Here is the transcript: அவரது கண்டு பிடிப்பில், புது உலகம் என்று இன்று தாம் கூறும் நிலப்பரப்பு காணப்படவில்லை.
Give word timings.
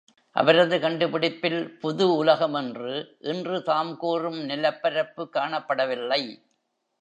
அவரது 0.35 0.79
கண்டு 0.79 1.09
பிடிப்பில், 1.09 1.79
புது 1.79 2.15
உலகம் 2.15 2.53
என்று 2.53 2.93
இன்று 3.19 3.63
தாம் 3.63 3.97
கூறும் 3.97 4.39
நிலப்பரப்பு 4.43 5.29
காணப்படவில்லை. 5.33 6.21